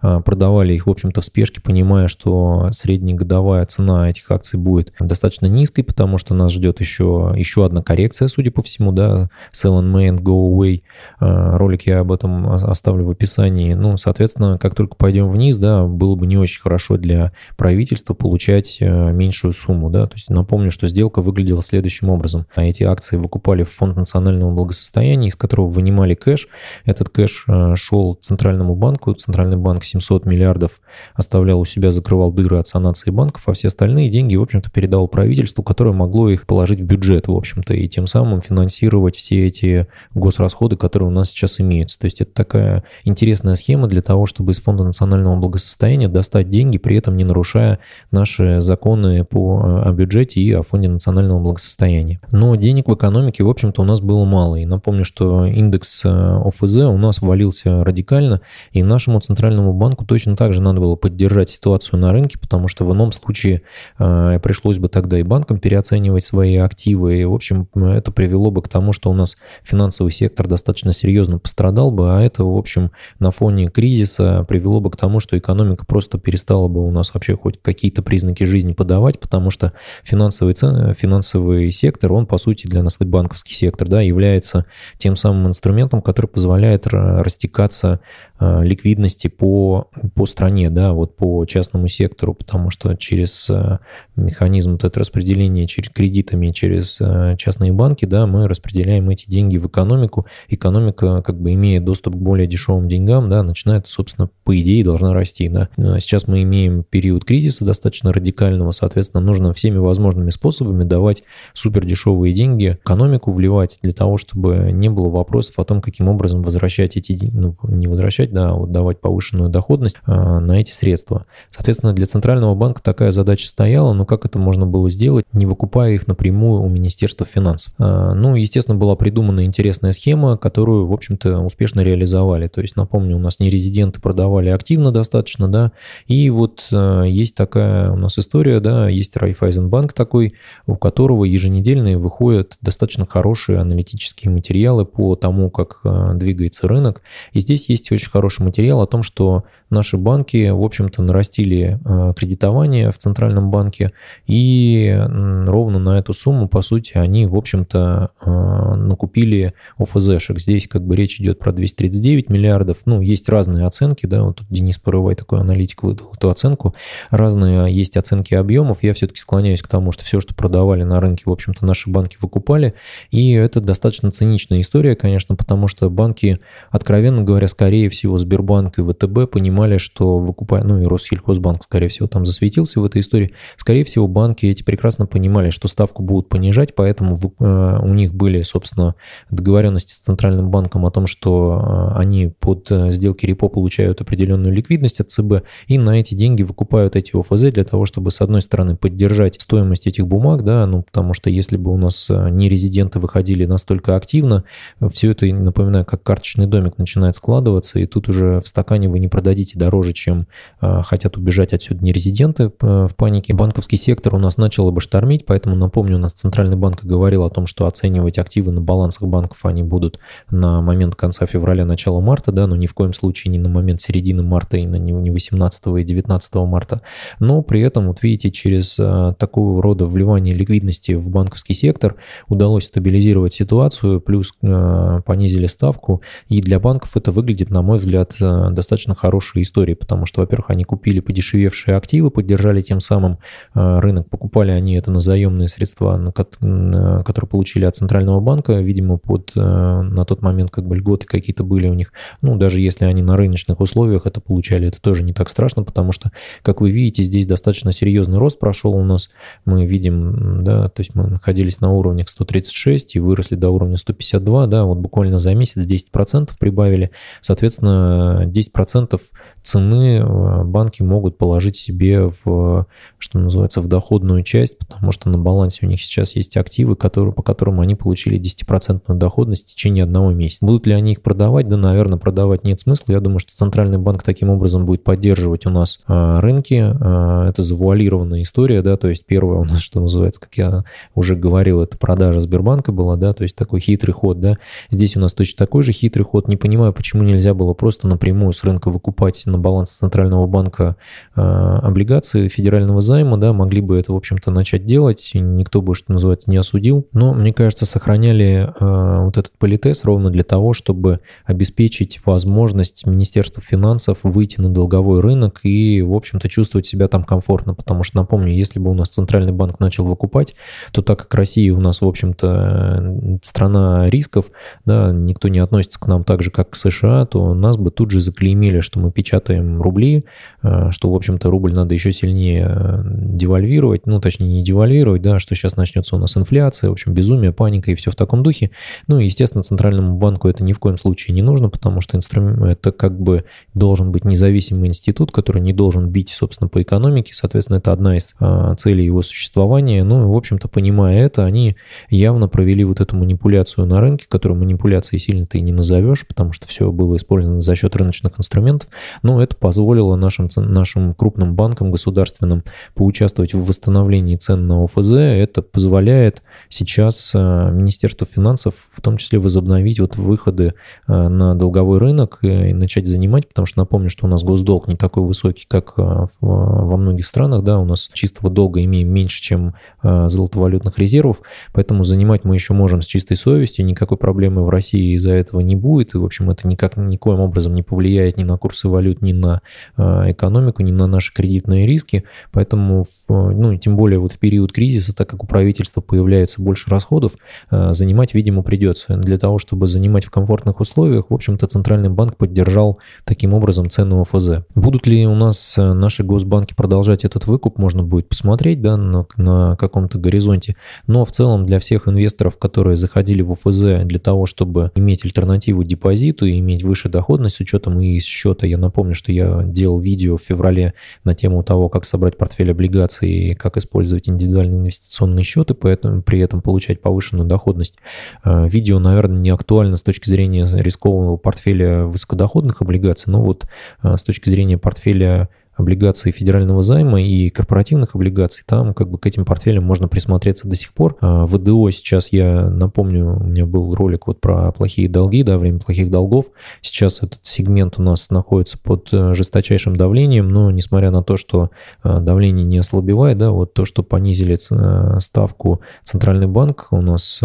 А, 0.01 0.19
продавали 0.21 0.73
их, 0.73 0.87
в 0.87 0.89
общем-то, 0.89 1.21
в 1.21 1.25
спешке, 1.25 1.61
понимая, 1.61 2.07
что 2.07 2.69
среднегодовая 2.71 3.65
цена 3.65 4.09
этих 4.09 4.29
акций 4.31 4.59
будет 4.59 4.93
достаточно 4.99 5.47
низкой, 5.47 5.83
потому 5.83 6.17
что 6.17 6.33
нас 6.33 6.51
ждет 6.51 6.79
еще, 6.79 7.33
еще 7.35 7.65
одна 7.65 7.81
коррекция, 7.81 8.27
судя 8.27 8.51
по 8.51 8.61
всему, 8.61 8.91
да, 8.91 9.29
sell 9.53 9.79
and 9.79 9.93
may 9.93 10.09
and 10.09 10.21
go 10.21 10.49
away. 10.49 10.83
А, 11.19 11.57
ролик 11.57 11.87
я 11.87 11.99
об 11.99 12.11
этом 12.11 12.47
оставлю 12.49 13.05
в 13.05 13.09
описании. 13.09 13.73
Ну, 13.73 13.94
соответственно, 13.97 14.57
как 14.57 14.75
только 14.75 14.95
пойдем 14.95 15.29
вниз, 15.29 15.57
да, 15.57 15.85
было 15.85 16.15
бы 16.15 16.27
не 16.27 16.37
очень 16.37 16.61
хорошо 16.61 16.97
для 16.97 17.31
правительства 17.57 18.13
получать 18.13 18.77
э, 18.79 19.11
меньшую 19.11 19.53
сумму, 19.53 19.89
да, 19.89 20.07
то 20.07 20.15
есть 20.15 20.29
напомню, 20.29 20.71
что 20.71 20.87
сделка 20.87 21.21
выглядела 21.21 21.61
следующим 21.61 22.09
образом. 22.09 22.45
А 22.55 22.63
эти 22.63 22.83
акции 22.83 23.17
выкупали 23.17 23.63
в 23.63 23.71
фонд 23.71 23.95
национального 23.97 24.51
благосостояния, 24.51 25.27
из 25.27 25.35
которого 25.35 25.67
вынимали 25.67 26.13
кэш. 26.15 26.47
Этот 26.85 27.09
кэш 27.09 27.45
э, 27.47 27.75
шел 27.75 28.15
Центральному 28.15 28.75
банку, 28.75 29.13
Центральный 29.13 29.57
банк 29.57 29.83
700 29.83 30.25
миллиардов 30.25 30.81
оставлял 31.13 31.59
у 31.59 31.65
себя, 31.65 31.91
закрывал 31.91 32.31
дыры 32.31 32.57
от 32.57 32.67
санации 32.67 33.11
банков, 33.11 33.43
а 33.47 33.53
все 33.53 33.67
остальные 33.67 34.09
деньги, 34.09 34.35
в 34.35 34.41
общем-то, 34.41 34.71
передал 34.71 35.07
правительству, 35.07 35.63
которое 35.63 35.93
могло 35.93 36.29
их 36.29 36.45
положить 36.45 36.79
в 36.79 36.85
бюджет, 36.85 37.27
в 37.27 37.35
общем-то, 37.35 37.73
и 37.73 37.87
тем 37.87 38.07
самым 38.07 38.41
финансировать 38.41 39.15
все 39.15 39.47
эти 39.47 39.87
госрасходы, 40.13 40.77
которые 40.77 41.09
у 41.09 41.11
нас 41.11 41.29
сейчас 41.29 41.59
имеются. 41.59 41.99
То 41.99 42.05
есть 42.05 42.21
это 42.21 42.31
такая 42.31 42.83
интересная 43.03 43.55
схема, 43.55 43.84
схема 43.85 43.87
для 43.87 44.01
того, 44.01 44.25
чтобы 44.25 44.51
из 44.51 44.59
Фонда 44.61 44.83
национального 44.83 45.35
благосостояния 45.35 46.07
достать 46.07 46.49
деньги, 46.49 46.77
при 46.77 46.97
этом 46.97 47.17
не 47.17 47.23
нарушая 47.23 47.79
наши 48.11 48.61
законы 48.61 49.23
по, 49.23 49.61
э, 49.63 49.89
о 49.89 49.91
бюджете 49.91 50.41
и 50.41 50.51
о 50.53 50.63
Фонде 50.63 50.89
национального 50.89 51.39
благосостояния. 51.39 52.19
Но 52.31 52.55
денег 52.55 52.87
в 52.87 52.93
экономике, 52.93 53.43
в 53.43 53.49
общем-то, 53.49 53.81
у 53.81 53.85
нас 53.85 54.01
было 54.01 54.25
мало. 54.25 54.55
И 54.55 54.65
напомню, 54.65 55.05
что 55.05 55.45
индекс 55.45 56.01
э, 56.03 56.09
ОФЗ 56.09 56.75
у 56.75 56.97
нас 56.97 57.21
валился 57.21 57.83
радикально, 57.83 58.41
и 58.73 58.83
нашему 58.83 59.19
центральному 59.19 59.73
банку 59.73 60.05
точно 60.05 60.35
так 60.35 60.53
же 60.53 60.61
надо 60.61 60.81
было 60.81 60.95
поддержать 60.95 61.49
ситуацию 61.49 61.99
на 61.99 62.11
рынке, 62.11 62.37
потому 62.39 62.67
что 62.67 62.85
в 62.85 62.93
ином 62.93 63.11
случае 63.11 63.61
э, 63.99 64.39
пришлось 64.41 64.77
бы 64.77 64.89
тогда 64.89 65.19
и 65.19 65.23
банкам 65.23 65.59
переоценивать 65.59 66.23
свои 66.23 66.57
активы. 66.57 67.21
И, 67.21 67.25
в 67.25 67.33
общем, 67.33 67.67
это 67.75 68.11
привело 68.11 68.51
бы 68.51 68.61
к 68.61 68.67
тому, 68.67 68.93
что 68.93 69.09
у 69.09 69.13
нас 69.13 69.37
финансовый 69.63 70.11
сектор 70.11 70.47
достаточно 70.47 70.93
серьезно 70.93 71.39
пострадал 71.39 71.91
бы, 71.91 72.15
а 72.15 72.21
это, 72.21 72.43
в 72.43 72.57
общем, 72.57 72.91
на 73.19 73.31
фоне 73.31 73.69
кризиса 73.75 74.45
привело 74.47 74.79
бы 74.79 74.89
к 74.89 74.95
тому, 74.95 75.19
что 75.19 75.37
экономика 75.37 75.85
просто 75.85 76.17
перестала 76.17 76.69
бы 76.69 76.87
у 76.87 76.91
нас 76.91 77.13
вообще 77.13 77.35
хоть 77.35 77.61
какие-то 77.61 78.01
признаки 78.01 78.45
жизни 78.45 78.71
подавать, 78.71 79.19
потому 79.19 79.51
что 79.51 79.73
финансовый, 80.05 80.53
финансовый 80.93 81.71
сектор, 81.71 82.13
он, 82.13 82.25
по 82.25 82.37
сути, 82.37 82.67
для 82.67 82.81
нас 82.83 82.95
банковский 82.99 83.53
сектор, 83.53 83.89
да, 83.89 83.99
является 83.99 84.65
тем 84.95 85.17
самым 85.17 85.49
инструментом, 85.49 86.01
который 86.01 86.27
позволяет 86.27 86.87
растекаться 86.87 87.99
ликвидности 88.39 89.27
по, 89.27 89.89
по 90.13 90.25
стране, 90.25 90.69
да, 90.69 90.93
вот 90.93 91.15
по 91.15 91.45
частному 91.45 91.87
сектору, 91.87 92.33
потому 92.33 92.69
что 92.69 92.95
через 92.95 93.49
э, 93.49 93.79
механизм 94.15 94.73
вот 94.73 94.83
это 94.83 94.99
распределения 94.99 95.67
через 95.67 95.89
кредитами, 95.89 96.51
через 96.51 96.99
э, 96.99 97.35
частные 97.37 97.71
банки, 97.71 98.05
да, 98.05 98.27
мы 98.27 98.47
распределяем 98.47 99.09
эти 99.09 99.29
деньги 99.29 99.57
в 99.57 99.67
экономику. 99.67 100.25
Экономика, 100.49 101.21
как 101.21 101.39
бы 101.39 101.53
имея 101.53 101.79
доступ 101.79 102.15
к 102.15 102.17
более 102.17 102.47
дешевым 102.47 102.87
деньгам, 102.87 103.29
да, 103.29 103.41
начинает, 103.41 103.87
собственно, 103.87 104.29
по 104.43 104.55
идее 104.55 104.83
должна 104.83 105.13
расти, 105.13 105.47
да. 105.47 105.69
Сейчас 105.99 106.27
мы 106.27 106.43
имеем 106.43 106.83
период 106.83 107.23
кризиса 107.25 107.63
достаточно 107.65 108.11
радикального, 108.11 108.71
соответственно, 108.71 109.23
нужно 109.23 109.53
всеми 109.53 109.77
возможными 109.77 110.29
способами 110.29 110.83
давать 110.83 111.23
супер 111.53 111.85
дешевые 111.85 112.33
деньги, 112.33 112.77
экономику 112.83 113.31
вливать 113.31 113.79
для 113.81 113.93
того, 113.93 114.17
чтобы 114.17 114.71
не 114.71 114.89
было 114.89 115.09
вопросов 115.09 115.57
о 115.57 115.63
том, 115.63 115.81
каким 115.81 116.07
образом 116.07 116.41
возвращать 116.41 116.97
эти 116.97 117.13
деньги, 117.13 117.35
ну, 117.35 117.55
не 117.63 117.87
возвращать, 117.87 118.24
получать, 118.25 118.33
да, 118.33 118.53
вот 118.53 118.71
давать 118.71 118.99
повышенную 118.99 119.49
доходность 119.49 119.97
а, 120.05 120.39
на 120.39 120.59
эти 120.59 120.71
средства. 120.71 121.25
Соответственно, 121.49 121.93
для 121.93 122.05
Центрального 122.05 122.55
банка 122.55 122.81
такая 122.81 123.11
задача 123.11 123.47
стояла, 123.47 123.93
но 123.93 124.05
как 124.05 124.25
это 124.25 124.39
можно 124.39 124.65
было 124.65 124.89
сделать, 124.89 125.25
не 125.33 125.45
выкупая 125.45 125.93
их 125.93 126.07
напрямую 126.07 126.61
у 126.61 126.69
Министерства 126.69 127.25
финансов? 127.25 127.73
А, 127.77 128.13
ну, 128.13 128.35
естественно, 128.35 128.77
была 128.77 128.95
придумана 128.95 129.45
интересная 129.45 129.91
схема, 129.91 130.37
которую, 130.37 130.85
в 130.85 130.93
общем-то, 130.93 131.39
успешно 131.39 131.81
реализовали. 131.81 132.47
То 132.47 132.61
есть, 132.61 132.75
напомню, 132.75 133.15
у 133.15 133.19
нас 133.19 133.39
не 133.39 133.49
резиденты 133.49 134.01
продавали 134.01 134.49
активно 134.49 134.91
достаточно, 134.91 135.47
да, 135.47 135.71
и 136.07 136.29
вот 136.29 136.67
а, 136.73 137.03
есть 137.03 137.35
такая 137.35 137.91
у 137.91 137.97
нас 137.97 138.17
история, 138.17 138.59
да, 138.59 138.89
есть 138.89 139.15
Райфайзенбанк 139.15 139.93
такой, 139.93 140.33
у 140.65 140.75
которого 140.75 141.23
еженедельно 141.23 141.97
выходят 141.97 142.57
достаточно 142.61 143.05
хорошие 143.05 143.59
аналитические 143.59 144.31
материалы 144.31 144.85
по 144.85 145.15
тому, 145.15 145.49
как 145.49 145.81
двигается 146.15 146.67
рынок. 146.67 147.01
И 147.33 147.39
здесь 147.39 147.69
есть 147.69 147.91
очень 147.91 148.09
хороший 148.15 148.43
материал 148.43 148.81
о 148.81 148.87
том, 148.87 149.03
что 149.03 149.43
наши 149.75 149.97
банки, 149.97 150.49
в 150.49 150.63
общем-то, 150.63 151.03
нарастили 151.03 151.79
э, 151.85 152.13
кредитование 152.15 152.91
в 152.91 152.97
Центральном 152.97 153.51
банке, 153.51 153.91
и 154.25 154.97
ровно 155.45 155.79
на 155.79 155.99
эту 155.99 156.13
сумму, 156.13 156.47
по 156.47 156.61
сути, 156.61 156.93
они, 156.95 157.27
в 157.27 157.35
общем-то, 157.35 158.09
э, 158.25 158.75
накупили 158.75 159.53
ОФЗшек. 159.77 160.39
Здесь 160.39 160.67
как 160.67 160.83
бы 160.83 160.95
речь 160.95 161.19
идет 161.19 161.39
про 161.39 161.51
239 161.51 162.29
миллиардов. 162.29 162.79
Ну, 162.85 163.01
есть 163.01 163.29
разные 163.29 163.65
оценки, 163.65 164.05
да, 164.05 164.23
вот 164.23 164.37
тут 164.37 164.47
Денис 164.49 164.77
Порывай, 164.77 165.15
такой 165.15 165.39
аналитик, 165.39 165.83
выдал 165.83 166.11
эту 166.15 166.29
оценку. 166.29 166.73
Разные 167.11 167.73
есть 167.73 167.97
оценки 167.97 168.33
объемов. 168.33 168.81
Я 168.81 168.93
все-таки 168.93 169.19
склоняюсь 169.19 169.61
к 169.61 169.67
тому, 169.67 169.91
что 169.91 170.03
все, 170.03 170.21
что 170.21 170.33
продавали 170.33 170.83
на 170.83 170.99
рынке, 170.99 171.23
в 171.25 171.31
общем-то, 171.31 171.65
наши 171.65 171.89
банки 171.89 172.17
выкупали. 172.21 172.73
И 173.11 173.33
это 173.33 173.61
достаточно 173.61 174.11
циничная 174.11 174.61
история, 174.61 174.95
конечно, 174.95 175.35
потому 175.35 175.67
что 175.67 175.89
банки, 175.89 176.39
откровенно 176.71 177.23
говоря, 177.23 177.47
скорее 177.47 177.89
всего, 177.89 178.17
Сбербанк 178.17 178.79
и 178.79 178.81
ВТБ 178.81 179.31
понимали, 179.65 179.77
что 179.79 180.19
выкупая, 180.19 180.63
ну 180.63 180.81
и 180.81 180.85
Россельхозбанк, 180.85 181.63
скорее 181.63 181.87
всего, 181.87 182.07
там 182.07 182.25
засветился 182.25 182.79
в 182.79 182.85
этой 182.85 183.01
истории, 183.01 183.31
скорее 183.57 183.83
всего, 183.83 184.07
банки 184.07 184.45
эти 184.45 184.63
прекрасно 184.63 185.07
понимали, 185.07 185.49
что 185.49 185.67
ставку 185.67 186.03
будут 186.03 186.29
понижать, 186.29 186.75
поэтому 186.75 187.17
э, 187.17 187.79
у 187.81 187.93
них 187.93 188.13
были, 188.13 188.43
собственно, 188.43 188.95
договоренности 189.31 189.93
с 189.93 189.99
Центральным 189.99 190.49
банком 190.51 190.85
о 190.85 190.91
том, 190.91 191.07
что 191.07 191.91
э, 191.95 191.99
они 191.99 192.27
под 192.39 192.71
э, 192.71 192.91
сделки 192.91 193.25
репо 193.25 193.49
получают 193.49 194.01
определенную 194.01 194.53
ликвидность 194.53 194.99
от 194.99 195.09
ЦБ, 195.09 195.43
и 195.67 195.77
на 195.77 195.99
эти 195.99 196.13
деньги 196.13 196.43
выкупают 196.43 196.95
эти 196.95 197.15
ОФЗ 197.15 197.51
для 197.51 197.63
того, 197.63 197.85
чтобы, 197.85 198.11
с 198.11 198.21
одной 198.21 198.41
стороны, 198.41 198.75
поддержать 198.75 199.41
стоимость 199.41 199.87
этих 199.87 200.07
бумаг, 200.07 200.43
да, 200.43 200.65
ну, 200.67 200.83
потому 200.83 201.13
что 201.13 201.29
если 201.29 201.57
бы 201.57 201.73
у 201.73 201.77
нас 201.77 202.09
не 202.09 202.49
резиденты 202.49 202.99
выходили 202.99 203.45
настолько 203.45 203.95
активно, 203.95 204.43
все 204.91 205.11
это, 205.11 205.25
напоминаю, 205.25 205.85
как 205.85 206.03
карточный 206.03 206.45
домик 206.45 206.77
начинает 206.77 207.15
складываться, 207.15 207.79
и 207.79 207.85
тут 207.85 208.09
уже 208.09 208.41
в 208.41 208.47
стакане 208.47 208.89
вы 208.89 208.99
не 208.99 209.07
продадите 209.07 209.44
дороже, 209.53 209.93
чем 209.93 210.27
э, 210.61 210.81
хотят 210.83 211.17
убежать 211.17 211.53
отсюда 211.53 211.83
нерезиденты 211.83 212.51
э, 212.59 212.87
в 212.89 212.95
панике. 212.95 213.33
Банковский 213.33 213.77
сектор 213.77 214.15
у 214.15 214.19
нас 214.19 214.37
начал 214.37 214.71
бы 214.71 214.81
штормить, 214.81 215.25
поэтому 215.25 215.55
напомню, 215.55 215.97
у 215.97 215.99
нас 215.99 216.13
Центральный 216.13 216.57
банк 216.57 216.83
говорил 216.83 217.23
о 217.23 217.29
том, 217.29 217.45
что 217.45 217.67
оценивать 217.67 218.17
активы 218.17 218.51
на 218.51 218.61
балансах 218.61 219.03
банков 219.03 219.45
они 219.45 219.63
будут 219.63 219.99
на 220.31 220.61
момент 220.61 220.95
конца 220.95 221.25
февраля, 221.25 221.65
начала 221.65 222.01
марта, 222.01 222.31
да, 222.31 222.47
но 222.47 222.55
ни 222.55 222.67
в 222.67 222.73
коем 222.73 222.93
случае 222.93 223.31
не 223.31 223.39
на 223.39 223.49
момент 223.49 223.81
середины 223.81 224.23
марта 224.23 224.57
и 224.57 224.65
на 224.65 224.77
не 224.77 225.11
18 225.11 225.63
и 225.77 225.83
19 225.83 226.35
марта. 226.35 226.81
Но 227.19 227.41
при 227.41 227.61
этом, 227.61 227.87
вот 227.87 228.01
видите, 228.03 228.31
через 228.31 228.77
э, 228.79 229.13
такого 229.17 229.61
рода 229.61 229.85
вливание 229.85 230.33
ликвидности 230.33 230.93
в 230.93 231.09
банковский 231.09 231.53
сектор 231.53 231.95
удалось 232.27 232.65
стабилизировать 232.65 233.33
ситуацию, 233.33 234.01
плюс 234.01 234.33
э, 234.41 235.01
понизили 235.05 235.47
ставку, 235.47 236.01
и 236.27 236.41
для 236.41 236.59
банков 236.59 236.95
это 236.95 237.11
выглядит, 237.11 237.49
на 237.49 237.61
мой 237.61 237.77
взгляд, 237.77 238.15
э, 238.19 238.49
достаточно 238.51 238.95
хорошие 239.35 239.43
истории, 239.43 239.73
потому 239.73 240.05
что, 240.05 240.21
во-первых, 240.21 240.49
они 240.49 240.63
купили 240.63 240.99
подешевевшие 240.99 241.75
активы, 241.75 242.09
поддержали 242.09 242.61
тем 242.61 242.79
самым 242.79 243.17
э, 243.53 243.79
рынок, 243.79 244.09
покупали 244.09 244.51
они 244.51 244.75
это 244.75 244.91
на 244.91 244.99
заемные 244.99 245.47
средства, 245.47 246.13
которые 246.13 247.29
получили 247.29 247.65
от 247.65 247.75
Центрального 247.75 248.19
банка, 248.19 248.53
видимо, 248.53 248.97
под, 248.97 249.31
э, 249.35 249.39
на 249.39 250.05
тот 250.05 250.21
момент 250.21 250.51
как 250.51 250.65
бы 250.65 250.75
льготы 250.75 251.05
какие-то 251.05 251.43
были 251.43 251.67
у 251.67 251.73
них. 251.73 251.91
Ну, 252.21 252.37
даже 252.37 252.61
если 252.61 252.85
они 252.85 253.01
на 253.01 253.17
рыночных 253.17 253.59
условиях 253.59 254.05
это 254.05 254.21
получали, 254.21 254.67
это 254.67 254.81
тоже 254.81 255.03
не 255.03 255.13
так 255.13 255.29
страшно, 255.29 255.63
потому 255.63 255.91
что, 255.91 256.11
как 256.41 256.61
вы 256.61 256.71
видите, 256.71 257.03
здесь 257.03 257.25
достаточно 257.25 257.71
серьезный 257.71 258.17
рост 258.17 258.39
прошел 258.39 258.73
у 258.73 258.83
нас. 258.83 259.09
Мы 259.45 259.65
видим, 259.65 260.43
да, 260.43 260.69
то 260.69 260.81
есть 260.81 260.95
мы 260.95 261.07
находились 261.07 261.61
на 261.61 261.71
уровнях 261.71 262.09
136 262.09 262.95
и 262.95 262.99
выросли 262.99 263.35
до 263.35 263.49
уровня 263.49 263.77
152, 263.77 264.47
да, 264.47 264.63
вот 264.63 264.77
буквально 264.77 265.19
за 265.19 265.33
месяц 265.35 265.65
10% 265.65 266.31
прибавили. 266.39 266.91
Соответственно, 267.21 268.23
10% 268.25 268.99
цены 269.45 269.99
э, 269.99 270.43
банки 270.43 270.81
могут 270.81 271.17
положить 271.17 271.55
себе 271.55 272.11
в, 272.23 272.65
что 272.97 273.19
называется, 273.19 273.61
в 273.61 273.67
доходную 273.67 274.23
часть, 274.23 274.57
потому 274.57 274.91
что 274.91 275.09
на 275.09 275.17
балансе 275.17 275.65
у 275.65 275.69
них 275.69 275.81
сейчас 275.81 276.15
есть 276.15 276.35
активы, 276.35 276.75
которые, 276.75 277.13
по 277.13 277.21
которым 277.21 277.61
они 277.61 277.75
получили 277.75 278.19
10% 278.19 278.81
доходность 278.95 279.43
в 279.43 279.51
течение 279.51 279.83
одного 279.83 280.11
месяца. 280.11 280.45
Будут 280.45 280.65
ли 280.65 280.73
они 280.73 280.93
их 280.93 281.01
продавать? 281.01 281.47
Да, 281.47 281.57
наверное, 281.57 281.99
продавать 281.99 282.43
нет 282.43 282.59
смысла. 282.59 282.93
Я 282.93 282.99
думаю, 282.99 283.19
что 283.19 283.35
Центральный 283.35 283.77
банк 283.77 284.03
таким 284.03 284.29
образом 284.29 284.65
будет 284.65 284.83
поддерживать 284.83 285.45
у 285.45 285.51
нас 285.51 285.79
э, 285.87 286.19
рынки. 286.19 286.55
Э, 286.55 287.29
это 287.29 287.41
завуалированная 287.41 288.23
история, 288.23 288.61
да, 288.61 288.77
то 288.77 288.87
есть 288.87 289.05
первое 289.05 289.37
у 289.39 289.43
нас, 289.43 289.61
что 289.61 289.79
называется, 289.79 290.21
как 290.21 290.35
я 290.35 290.63
уже 290.95 291.15
говорил, 291.15 291.61
это 291.61 291.77
продажа 291.77 292.19
Сбербанка 292.19 292.71
была, 292.71 292.95
да, 292.95 293.13
то 293.13 293.23
есть 293.23 293.35
такой 293.35 293.59
хитрый 293.59 293.93
ход, 293.93 294.19
да. 294.19 294.37
Здесь 294.71 294.97
у 294.97 294.99
нас 294.99 295.13
точно 295.13 295.37
такой 295.37 295.61
же 295.61 295.71
хитрый 295.71 296.05
ход. 296.05 296.27
Не 296.27 296.37
понимаю, 296.37 296.73
почему 296.73 297.03
нельзя 297.03 297.33
было 297.33 297.53
просто 297.53 297.87
напрямую 297.87 298.33
с 298.33 298.43
рынка 298.43 298.69
выкупать 298.71 299.14
на 299.25 299.37
баланс 299.37 299.69
Центрального 299.69 300.27
банка 300.27 300.75
э, 301.15 301.21
облигации 301.21 302.27
федерального 302.27 302.81
займа, 302.81 303.17
да, 303.17 303.33
могли 303.33 303.61
бы 303.61 303.77
это, 303.77 303.93
в 303.93 303.95
общем-то, 303.95 304.31
начать 304.31 304.65
делать, 304.65 305.11
и 305.13 305.19
никто 305.19 305.61
бы, 305.61 305.75
что 305.75 305.93
называется, 305.93 306.29
не 306.29 306.37
осудил. 306.37 306.87
Но, 306.91 307.13
мне 307.13 307.33
кажется, 307.33 307.65
сохраняли 307.65 308.51
э, 308.59 309.03
вот 309.05 309.17
этот 309.17 309.37
политез 309.37 309.83
ровно 309.83 310.09
для 310.09 310.23
того, 310.23 310.53
чтобы 310.53 310.99
обеспечить 311.25 312.01
возможность 312.05 312.85
Министерству 312.85 313.41
финансов 313.41 313.99
выйти 314.03 314.39
на 314.39 314.49
долговой 314.49 314.99
рынок 314.99 315.39
и, 315.43 315.81
в 315.81 315.93
общем-то, 315.93 316.27
чувствовать 316.29 316.65
себя 316.65 316.87
там 316.87 317.03
комфортно, 317.03 317.53
потому 317.53 317.83
что, 317.83 317.97
напомню, 317.97 318.33
если 318.33 318.59
бы 318.59 318.71
у 318.71 318.73
нас 318.73 318.89
Центральный 318.89 319.31
банк 319.31 319.59
начал 319.59 319.85
выкупать, 319.85 320.35
то 320.71 320.81
так 320.81 320.99
как 320.99 321.13
Россия 321.13 321.53
у 321.53 321.59
нас, 321.59 321.81
в 321.81 321.87
общем-то, 321.87 323.19
страна 323.21 323.87
рисков, 323.87 324.25
да, 324.65 324.91
никто 324.91 325.27
не 325.27 325.39
относится 325.39 325.79
к 325.79 325.87
нам 325.87 326.03
так 326.03 326.21
же, 326.21 326.31
как 326.31 326.51
к 326.51 326.55
США, 326.55 327.05
то 327.05 327.33
нас 327.33 327.57
бы 327.57 327.71
тут 327.71 327.91
же 327.91 327.99
заклеймили, 327.99 328.59
что 328.59 328.79
мы 328.79 328.91
печатаем 329.05 329.61
рубли, 329.61 330.05
э, 330.41 330.71
что, 330.71 330.91
в 330.91 330.95
общем-то, 330.95 331.29
рубль 331.29 331.53
надо 331.53 331.75
еще 331.75 331.91
сильнее 331.91 332.47
э, 332.49 332.81
девальвировать, 332.83 333.85
ну, 333.85 334.01
точнее, 334.01 334.27
не 334.27 334.43
девальвировать, 334.43 335.03
да, 335.03 335.19
что 335.19 335.35
сейчас 335.35 335.55
начнется 335.55 335.95
у 335.95 335.99
нас 335.99 336.17
инфляция, 336.17 336.69
в 336.69 336.73
общем, 336.73 336.93
безумие, 336.93 337.31
паника 337.31 337.71
и 337.71 337.75
все 337.75 337.91
в 337.91 337.95
таком 337.95 338.23
духе. 338.23 338.49
Ну, 338.87 338.99
и, 338.99 339.05
естественно, 339.05 339.43
Центральному 339.43 339.97
банку 339.97 340.27
это 340.27 340.43
ни 340.43 340.53
в 340.53 340.59
коем 340.59 340.77
случае 340.77 341.13
не 341.13 341.21
нужно, 341.21 341.49
потому 341.49 341.81
что 341.81 341.97
инструмент, 341.97 342.41
это 342.41 342.71
как 342.71 342.99
бы 342.99 343.25
должен 343.53 343.91
быть 343.91 344.05
независимый 344.05 344.69
институт, 344.69 345.11
который 345.11 345.41
не 345.41 345.53
должен 345.53 345.89
бить, 345.89 346.09
собственно, 346.09 346.47
по 346.47 346.61
экономике, 346.61 347.13
соответственно, 347.13 347.57
это 347.57 347.71
одна 347.71 347.97
из 347.97 348.15
а, 348.19 348.55
целей 348.55 348.85
его 348.85 349.03
существования. 349.03 349.83
Ну, 349.83 350.11
в 350.11 350.17
общем-то, 350.17 350.47
понимая 350.47 351.05
это, 351.05 351.25
они 351.25 351.57
явно 351.89 352.27
провели 352.27 352.63
вот 352.63 352.81
эту 352.81 352.95
манипуляцию 352.95 353.67
на 353.67 353.79
рынке, 353.79 354.07
которую 354.09 354.39
манипуляцией 354.39 354.99
сильно 354.99 355.27
ты 355.27 355.41
не 355.41 355.51
назовешь, 355.51 356.07
потому 356.07 356.33
что 356.33 356.47
все 356.47 356.71
было 356.71 356.95
использовано 356.95 357.41
за 357.41 357.55
счет 357.55 357.75
рыночных 357.75 358.17
инструментов, 358.17 358.69
но 359.03 359.21
это 359.21 359.35
позволило 359.35 359.95
нашим, 359.95 360.29
нашим 360.35 360.93
крупным 360.93 361.35
банкам 361.35 361.71
государственным 361.71 362.43
поучаствовать 362.73 363.33
в 363.33 363.45
восстановлении 363.45 364.15
цен 364.15 364.47
на 364.47 364.63
ОФЗ. 364.63 364.91
Это 364.91 365.41
позволяет 365.41 366.23
сейчас 366.49 367.13
Министерству 367.13 368.05
финансов 368.05 368.53
в 368.71 368.81
том 368.81 368.97
числе 368.97 369.19
возобновить 369.19 369.79
вот 369.79 369.97
выходы 369.97 370.53
на 370.87 371.35
долговой 371.35 371.79
рынок 371.79 372.19
и 372.21 372.53
начать 372.53 372.87
занимать, 372.87 373.27
потому 373.27 373.45
что 373.45 373.59
напомню, 373.59 373.89
что 373.89 374.05
у 374.05 374.09
нас 374.09 374.23
госдолг 374.23 374.67
не 374.67 374.75
такой 374.75 375.03
высокий, 375.03 375.45
как 375.47 375.73
во 375.77 376.77
многих 376.77 377.05
странах, 377.05 377.43
да, 377.43 377.59
у 377.59 377.65
нас 377.65 377.89
чистого 377.93 378.29
долга 378.29 378.63
имеем 378.63 378.89
меньше, 378.89 379.21
чем 379.21 379.55
золотовалютных 379.83 380.77
резервов, 380.77 381.21
поэтому 381.53 381.83
занимать 381.83 382.23
мы 382.23 382.35
еще 382.35 382.53
можем 382.53 382.81
с 382.81 382.85
чистой 382.85 383.15
совестью, 383.15 383.65
никакой 383.65 383.97
проблемы 383.97 384.43
в 384.43 384.49
России 384.49 384.95
из-за 384.95 385.13
этого 385.13 385.39
не 385.39 385.55
будет, 385.55 385.95
и, 385.95 385.97
в 385.97 386.05
общем, 386.05 386.29
это 386.29 386.47
никак, 386.47 386.77
никоим 386.77 387.19
образом 387.19 387.53
не 387.53 387.63
повлияет 387.63 388.17
ни 388.17 388.23
на 388.23 388.37
курсы 388.37 388.67
валют, 388.67 388.84
ни 388.93 389.11
на 389.11 389.41
а, 389.77 390.09
экономику, 390.11 390.63
ни 390.63 390.71
на 390.71 390.87
наши 390.87 391.13
кредитные 391.13 391.67
риски, 391.67 392.03
поэтому, 392.31 392.85
ну, 393.07 393.55
тем 393.57 393.75
более 393.75 393.99
вот 393.99 394.13
в 394.13 394.19
период 394.19 394.51
кризиса, 394.51 394.95
так 394.95 395.09
как 395.09 395.23
у 395.23 395.27
правительства 395.27 395.81
появляется 395.81 396.41
больше 396.41 396.69
расходов, 396.69 397.13
а, 397.49 397.73
занимать, 397.73 398.13
видимо, 398.13 398.43
придется. 398.43 398.97
Для 398.97 399.17
того, 399.17 399.39
чтобы 399.39 399.67
занимать 399.67 400.05
в 400.05 400.11
комфортных 400.11 400.59
условиях, 400.59 401.05
в 401.09 401.13
общем-то, 401.13 401.47
Центральный 401.47 401.89
банк 401.89 402.17
поддержал 402.17 402.79
таким 403.03 403.33
образом 403.33 403.69
цену 403.69 404.01
ОФЗ. 404.01 404.45
Будут 404.55 404.87
ли 404.87 405.05
у 405.07 405.15
нас 405.15 405.55
наши 405.57 406.03
госбанки 406.03 406.53
продолжать 406.53 407.05
этот 407.05 407.27
выкуп, 407.27 407.57
можно 407.57 407.83
будет 407.83 408.09
посмотреть, 408.09 408.61
да, 408.61 408.77
на, 408.77 409.05
на 409.17 409.55
каком-то 409.55 409.97
горизонте, 409.99 410.55
но 410.87 411.05
в 411.05 411.11
целом 411.11 411.45
для 411.45 411.59
всех 411.59 411.87
инвесторов, 411.87 412.37
которые 412.37 412.77
заходили 412.77 413.21
в 413.21 413.31
ОФЗ 413.31 413.85
для 413.85 413.99
того, 413.99 414.25
чтобы 414.25 414.71
иметь 414.75 415.05
альтернативу 415.05 415.63
депозиту 415.63 416.25
и 416.25 416.39
иметь 416.39 416.63
выше 416.63 416.89
доходность 416.89 417.37
с 417.37 417.39
учетом 417.39 417.79
и 417.79 417.95
из 417.95 418.03
счета. 418.03 418.47
Я 418.47 418.57
напомню, 418.57 418.74
что 418.93 419.11
я 419.11 419.43
делал 419.43 419.79
видео 419.79 420.17
в 420.17 420.21
феврале 420.21 420.73
на 421.03 421.13
тему 421.13 421.43
того, 421.43 421.69
как 421.69 421.85
собрать 421.85 422.17
портфель 422.17 422.51
облигаций 422.51 423.09
и 423.09 423.35
как 423.35 423.57
использовать 423.57 424.09
индивидуальные 424.09 424.59
инвестиционные 424.59 425.23
счеты, 425.23 425.53
поэтому 425.53 426.01
при 426.01 426.19
этом 426.19 426.41
получать 426.41 426.81
повышенную 426.81 427.27
доходность. 427.27 427.75
Э, 428.23 428.47
видео, 428.47 428.79
наверное, 428.79 429.19
не 429.19 429.29
актуально 429.29 429.77
с 429.77 429.83
точки 429.83 430.09
зрения 430.09 430.49
рискового 430.53 431.17
портфеля 431.17 431.85
высокодоходных 431.85 432.61
облигаций, 432.61 433.11
но 433.11 433.21
вот 433.21 433.47
э, 433.83 433.95
с 433.95 434.03
точки 434.03 434.29
зрения 434.29 434.57
портфеля 434.57 435.29
облигаций 435.55 436.11
федерального 436.11 436.61
займа 436.61 437.01
и 437.01 437.29
корпоративных 437.29 437.95
облигаций, 437.95 438.43
там 438.45 438.73
как 438.73 438.89
бы 438.89 438.97
к 438.97 439.05
этим 439.05 439.25
портфелям 439.25 439.63
можно 439.63 439.87
присмотреться 439.87 440.47
до 440.47 440.55
сих 440.55 440.73
пор. 440.73 440.97
А 441.01 441.25
ВДО 441.25 441.69
сейчас, 441.71 442.11
я 442.11 442.49
напомню, 442.49 443.17
у 443.19 443.23
меня 443.23 443.45
был 443.45 443.73
ролик 443.73 444.07
вот 444.07 444.19
про 444.19 444.51
плохие 444.51 444.89
долги, 444.89 445.23
да, 445.23 445.37
время 445.37 445.59
плохих 445.59 445.89
долгов. 445.89 446.25
Сейчас 446.61 447.01
этот 447.01 447.19
сегмент 447.23 447.75
у 447.77 447.81
нас 447.81 448.09
находится 448.09 448.57
под 448.57 448.89
э, 448.91 449.13
жесточайшим 449.13 449.75
давлением, 449.75 450.29
но 450.29 450.51
несмотря 450.51 450.91
на 450.91 451.03
то, 451.03 451.17
что 451.17 451.51
э, 451.83 451.99
давление 452.01 452.45
не 452.45 452.57
ослабевает, 452.57 453.17
да, 453.17 453.31
вот 453.31 453.53
то, 453.53 453.65
что 453.65 453.83
понизили 453.83 454.35
э, 454.35 454.99
ставку 454.99 455.61
Центральный 455.83 456.27
банк 456.27 456.67
у 456.71 456.81
нас, 456.81 457.21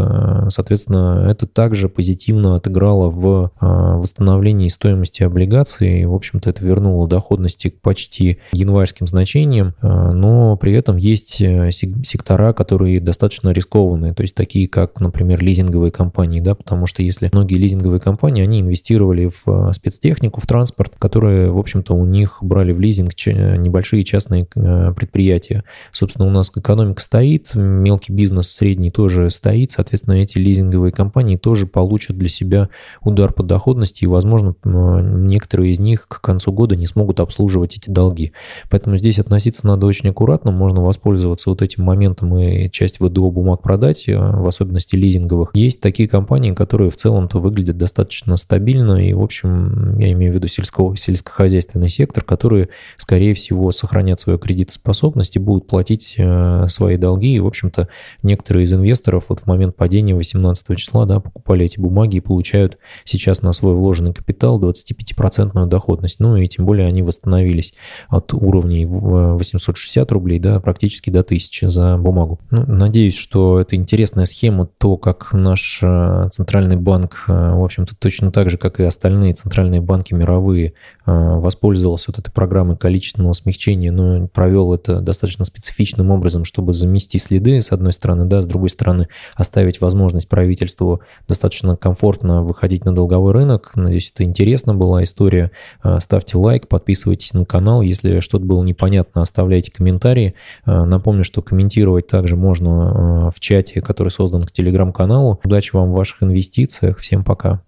соответственно, 0.49 1.27
это 1.29 1.47
также 1.47 1.89
позитивно 1.89 2.57
отыграло 2.57 3.11
в 3.11 3.51
восстановлении 3.61 4.69
стоимости 4.69 5.23
облигаций. 5.23 6.05
В 6.05 6.15
общем-то, 6.15 6.51
это 6.51 6.65
вернуло 6.65 7.09
доходности 7.09 7.75
почти 7.83 8.20
январским 8.53 9.07
значением, 9.07 9.75
э, 9.83 9.87
но 10.13 10.57
при 10.57 10.73
этом 10.73 10.97
есть 10.97 11.41
э, 11.41 11.71
сектора, 11.71 12.53
которые 12.53 13.01
достаточно 13.01 13.51
рискованные, 13.51 14.15
то 14.15 14.23
есть 14.23 14.35
такие 14.35 14.69
как, 14.69 15.01
например, 15.01 15.43
лизинговые 15.43 15.91
компании, 15.91 16.41
да, 16.41 16.55
потому 16.55 16.87
что 16.87 17.03
если 17.03 17.31
многие 17.33 17.57
лизинговые 17.57 18.01
компании, 18.01 18.43
они 18.43 18.61
инвестировали 18.61 19.29
в 19.29 19.43
э, 19.47 19.73
спецтехнику, 19.73 20.41
в 20.41 20.47
транспорт, 20.47 20.95
которые, 20.99 21.51
в 21.51 21.59
общем-то, 21.59 21.95
у 21.95 22.05
них 22.05 22.39
брали 22.43 22.73
в 22.73 22.81
лизинг 22.81 23.11
небольшие 23.11 24.05
частные 24.05 24.45
предприятия. 24.45 25.65
Собственно, 25.93 26.27
у 26.29 26.31
нас 26.31 26.51
экономика 26.55 27.01
стоит, 27.01 27.55
мелкий 27.55 28.13
бизнес 28.13 28.51
средний 28.51 28.91
тоже 28.91 29.31
стоит, 29.31 29.73
соответственно, 29.73 30.15
эти 30.15 30.39
лизинговые 30.39 30.93
компании 30.93 31.37
тоже 31.37 31.67
получат 31.67 32.17
для 32.17 32.29
себя 32.29 32.69
удар 33.03 33.33
по 33.33 33.43
доходности, 33.43 34.05
и, 34.05 34.07
возможно, 34.07 34.55
некоторые 34.65 35.73
из 35.73 35.79
них 35.79 36.07
к 36.09 36.21
концу 36.21 36.53
года 36.53 36.77
не 36.77 36.87
смогут 36.87 37.21
обслуживать 37.21 37.77
эти 37.77 37.91
долги 37.91 38.10
долги. 38.11 38.33
Поэтому 38.69 38.97
здесь 38.97 39.19
относиться 39.19 39.67
надо 39.67 39.87
очень 39.87 40.11
аккуратно, 40.11 40.51
можно 40.51 40.83
воспользоваться 40.83 41.51
вот 41.51 41.63
этим 41.63 41.85
моментом 41.85 42.37
и 42.37 42.71
часть 42.71 43.01
ВДО 43.01 43.31
бумаг 43.31 43.63
продать, 43.63 44.09
э, 44.09 44.17
в 44.17 44.47
особенности 44.47 44.97
лизинговых. 44.97 45.51
Есть 45.55 45.81
такие 45.81 46.09
компании, 46.09 46.53
которые 46.53 46.91
в 46.91 46.97
целом-то 46.97 47.39
выглядят 47.39 47.77
достаточно 47.77 48.37
стабильно, 48.37 48.95
и, 48.95 49.13
в 49.13 49.23
общем, 49.23 49.99
я 49.99 50.11
имею 50.13 50.33
в 50.33 50.35
виду 50.35 50.49
сельско 50.49 50.95
сельскохозяйственный 50.97 51.89
сектор, 51.89 52.25
которые, 52.25 52.69
скорее 52.97 53.35
всего, 53.35 53.71
сохранят 53.73 54.21
свою 54.21 54.39
кредитоспособность 54.39 55.37
и 55.37 55.39
будут 55.39 55.67
платить 55.67 56.15
э, 56.17 56.67
свои 56.69 56.97
долги. 56.97 57.35
И, 57.35 57.41
в 57.41 57.47
общем-то, 57.47 57.89
некоторые 58.23 58.65
из 58.65 58.73
инвесторов 58.73 59.27
вот 59.29 59.41
в 59.41 59.47
момент 59.47 59.77
падения 59.77 60.15
18 60.15 60.77
числа 60.77 61.07
да, 61.07 61.21
покупали 61.21 61.65
эти 61.65 61.79
бумаги 61.79 62.17
и 62.17 62.21
получают 62.21 62.79
сейчас 63.05 63.43
на 63.43 63.53
свой 63.53 63.75
вложенный 63.75 64.13
капитал 64.13 64.61
25% 64.61 65.67
доходность. 65.67 66.21
Ну 66.21 66.37
и 66.37 66.49
тем 66.49 66.67
более 66.67 66.87
они 66.87 67.03
восстановились 67.03 67.75
от 68.09 68.33
уровней 68.35 68.87
860 68.87 70.11
рублей 70.13 70.39
да, 70.39 70.61
практически 70.61 71.11
до 71.11 71.21
1000 71.21 71.69
за 71.69 71.97
бумагу. 71.97 72.39
Ну, 72.51 72.65
надеюсь, 72.67 73.17
что 73.17 73.61
это 73.61 73.77
интересная 73.77 74.25
схема, 74.25 74.69
то, 74.79 74.97
как 74.97 75.33
наш 75.33 75.81
э, 75.83 76.29
центральный 76.33 76.77
банк, 76.77 77.25
э, 77.29 77.33
в 77.33 77.65
общем-то, 77.65 77.95
точно 77.97 78.31
так 78.31 78.51
же, 78.51 78.59
как 78.59 78.81
и 78.81 78.85
остальные 78.85 79.33
центральные 79.33 79.81
банки 79.81 80.15
мировые, 80.15 80.69
э, 80.69 80.73
воспользовался 81.11 82.07
вот 82.09 82.19
этой 82.19 82.31
программой 82.31 82.77
количественного 82.77 83.33
смягчения, 83.33 83.93
но 83.93 84.29
провел 84.29 84.73
это 84.73 85.01
достаточно 85.01 85.45
специфичным 85.45 86.11
образом, 86.11 86.45
чтобы 86.45 86.73
замести 86.73 87.19
следы, 87.19 87.61
с 87.61 87.73
одной 87.73 87.93
стороны, 87.93 88.25
да, 88.25 88.43
с 88.43 88.47
другой 88.47 88.69
стороны, 88.69 89.09
оставить 89.35 89.81
возможность 89.81 90.29
правительству 90.29 91.01
достаточно 91.29 91.77
комфортно 91.77 92.43
выходить 92.43 92.85
на 92.85 92.95
долговой 92.95 93.33
рынок. 93.33 93.73
Надеюсь, 93.75 94.11
это 94.15 94.25
интересно 94.25 94.75
была 94.75 95.03
история. 95.03 95.51
Ставьте 95.99 96.37
лайк, 96.37 96.69
подписывайтесь 96.69 97.35
на 97.35 97.45
канал, 97.45 97.83
если 97.83 98.21
что-то 98.21 98.45
было 98.45 98.63
непонятно, 98.63 99.23
оставляйте 99.23 99.73
комментарии. 99.73 100.35
Э, 100.67 100.85
напомню, 100.85 101.25
что 101.25 101.43
комментировать 101.43 102.07
также 102.07 102.37
можно 102.37 103.29
э, 103.29 103.31
в 103.35 103.41
чате, 103.41 103.81
который 103.81 104.09
создан 104.09 104.43
к 104.43 104.53
телеграм-каналу. 104.53 105.41
Удачи 105.45 105.75
вам 105.75 105.91
в 105.91 105.95
ваших 105.95 106.23
инвестициях. 106.23 106.99
Всем 106.99 107.25
пока. 107.25 107.63